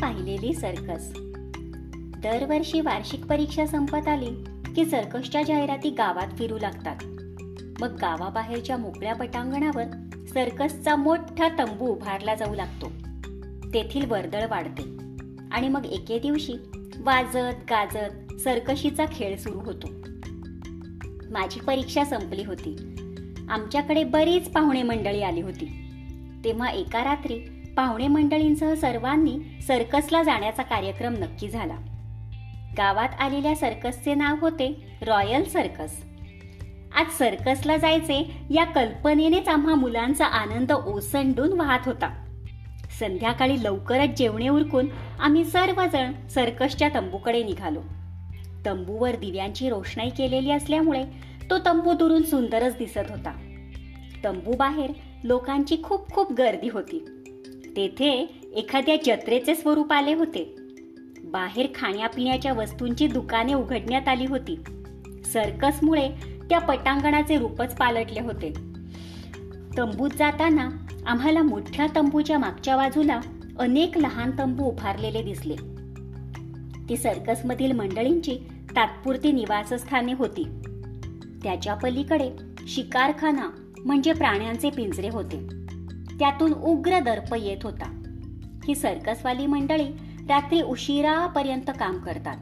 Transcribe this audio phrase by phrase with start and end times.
[0.00, 1.12] पाहिलेली सर्कस.
[2.22, 4.44] दरवर्षी वार्षिक परीक्षा संपत आली
[4.76, 6.96] की सर्कसच्या जाहिराती गावात फिरू लागतात.
[7.80, 9.84] मग गावाबाहेरच्या मोकळ्या पटांगणावर
[10.28, 12.86] सर्कसचा मोठा तंबू उभारला जाऊ लागतो.
[13.74, 14.82] तेथील वर्दळ वाढते
[15.52, 16.52] आणि मग एके दिवशी
[16.98, 19.88] वाजत गाजत सर्कशीचा खेळ सुरू होतो.
[21.30, 22.76] माझी परीक्षा संपली होती.
[23.48, 25.82] आमच्याकडे बरीच पाहुणे मंडळी आली होती.
[26.44, 31.76] तेव्हा एका रात्री पाहुणे मंडळींसह सर्वांनी सर्कसला जाण्याचा कार्यक्रम नक्की झाला.
[32.76, 36.04] गावात आलेल्या सर्कसचे नाव होते रॉयल सर्कस.
[36.96, 42.24] आज सर्कसला जायचे या कल्पनेनेच आम्हा मुलांचा आनंद ओसंडून वाहत होता.
[43.00, 44.86] संध्याकाळी लवकरच जेवणे उरकून
[45.20, 47.80] आम्ही सर्वजण सर्कसच्या तंबूकडे निघालो.
[48.66, 51.04] तंबूवर दिव्यांची रोषणाई केलेली असल्यामुळे
[51.50, 53.32] तो तंबू दुरून सुंदरच दिसत होता.
[54.24, 54.92] तंबू बाहेर
[55.24, 57.15] लोकांची खूप खूप गर्दी होती.
[57.76, 60.56] तेथे एखाद्या जत्रेचे स्वरूप आले होते.
[61.24, 64.58] बाहेर खाण्यापिण्याच्या वस्तूंची दुकाने उघडण्यात आली होती.
[65.24, 66.08] सर्कसमुळे
[66.50, 68.50] त्या पटांगणाचे रूपच पालटले होते.
[69.78, 70.70] तंबूत जाताना
[71.06, 73.20] आम्हाला मोठ्या तंबूच्या मागच्या बाजूला
[73.58, 75.56] अनेक लहान तंबू उभारलेले दिसले.
[76.88, 78.38] ती सर्कसमधील मंडळींची
[78.76, 80.44] तात्पुरती निवासस्थाने होती.
[81.42, 82.30] त्याच्या पलीकडे
[82.68, 83.50] शिकारखाना
[83.84, 85.55] म्हणजे प्राण्यांचे पिंजरे होते.
[86.18, 88.02] त्यातून उग्र दर्प येत होता.
[88.68, 89.88] ही सर्कसवाली मंडळी
[90.28, 92.36] रात्री उशिरापर्यंत काम करतात.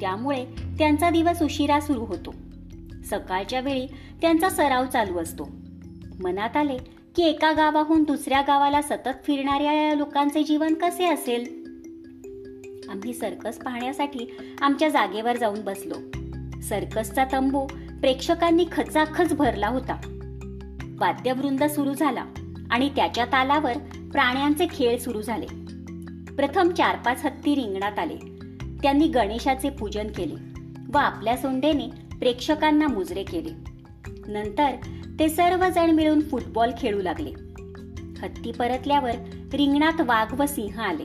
[0.00, 0.44] त्यामुळे
[0.78, 2.34] त्यांचा दिवस उशिरा सुरू होतो.
[3.04, 3.86] सकाळच्या वेळी
[4.20, 5.50] त्यांचा सराव चालू असतो.
[6.24, 6.78] मनात आले
[7.16, 11.62] की एका गावाहून दुसऱ्या गावाला सतत फिरणाऱ्या लोकांचे जीवन कसे असेल?
[12.90, 15.94] आम्ही सर्कस पाहण्यासाठी आमच्या जागेवर जाऊन बसलो.
[16.60, 17.66] सर्कसचा तंबू
[18.00, 19.94] प्रेक्षकांनी खचाखच भरला होता.
[20.98, 22.24] वाद्यवृंद सुरू झाला.
[22.72, 23.78] आणि त्याच्या तालावर
[24.12, 25.46] प्राण्यांचे खेळ सुरू झाले.
[26.34, 28.16] प्रथम चार पाच हत्ती रिंगणात आले.
[28.82, 30.34] त्यांनी गणेशाचे पूजन केले
[30.92, 31.86] व आपल्या सोंडेने
[32.18, 33.50] प्रेक्षकांना मुजरे केले.
[34.26, 34.70] नंतर
[35.18, 37.30] ते सर्वजण मिळून फुटबॉल खेळू लागले.
[38.22, 39.12] हत्ती परतल्यावर
[39.54, 41.04] रिंगणात वाघ व सिंह आले.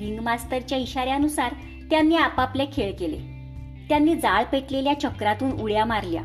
[0.00, 1.54] रिंग मास्तरच्या इशाऱ्यानुसार
[1.90, 3.18] त्यांनी आपापले खेळ केले.
[3.88, 6.22] त्यांनी जाळ पेटलेल्या चक्रातून उड्या मारल्या.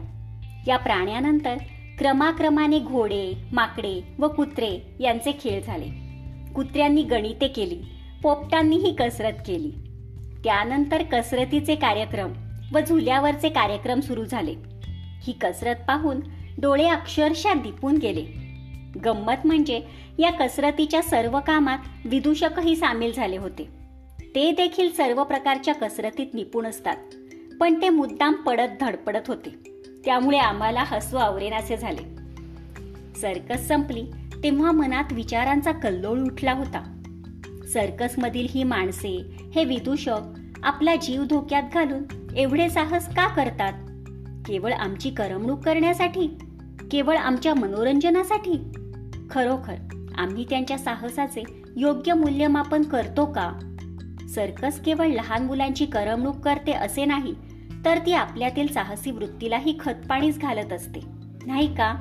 [0.67, 1.56] या प्राण्यानंतर
[1.97, 5.85] क्रमाक्रमाने घोडे माकडे व कुत्रे यांचे खेळ झाले.
[6.53, 7.81] कुत्र्यांनी गणिते केली
[8.23, 9.71] पोपटांनीही कसरत केली.
[10.43, 12.33] त्यानंतर कसरतीचे कार्यक्रम
[12.73, 14.53] व झुल्यावरचे कार्यक्रम सुरू झाले.
[15.23, 16.19] ही कसरत पाहून
[16.57, 18.25] डोळे अक्षरशः दिपून गेले.
[19.05, 19.81] गंमत म्हणजे
[20.19, 23.67] या कसरतीच्या सर्व कामात विदूषकही सामील झाले होते.
[24.35, 26.97] ते देखील सर्व प्रकारच्या कसरतीत निपुण असतात
[27.59, 29.76] पण ते मुद्दाम पडत धडपडत होते.
[30.05, 32.17] त्यामुळे आम्हाला हसू आवरेनासे झाले.
[33.21, 34.03] सर्कस संपली
[34.43, 36.93] तेव्हा मनात विचारांचा कल्लोळ उठला होता.
[37.73, 39.25] सर्कसमधील ही माणसे
[39.55, 40.19] हे विदूषक
[40.63, 42.03] आपला जीव धोक्यात घालून
[42.37, 43.73] एवढे साहस का करतात?
[44.45, 46.37] केवळ आमची करमणूक करण्यासाठी?
[46.91, 48.71] केवळ आमच्या मनोरंजनासाठी?
[49.29, 49.75] खरोखर
[50.17, 51.43] आम्ही त्यांच्या साहसाचे
[51.77, 53.59] योग्य मूल्यमापन करतो का?
[54.35, 57.35] सर्कस केवळ लहान मुलांची करमणूक करते असे नाही
[57.87, 60.99] तर ती आपल्यातील साहसी वृत्तीलाही खतपाणीच घालत असते.
[61.45, 61.95] नाही का?